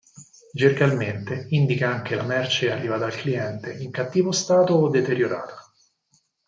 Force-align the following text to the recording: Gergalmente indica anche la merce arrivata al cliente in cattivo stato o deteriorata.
Gergalmente 0.51 1.45
indica 1.49 1.91
anche 1.91 2.15
la 2.15 2.23
merce 2.23 2.71
arrivata 2.71 3.05
al 3.05 3.13
cliente 3.15 3.71
in 3.71 3.91
cattivo 3.91 4.31
stato 4.31 4.73
o 4.73 4.89
deteriorata. 4.89 5.63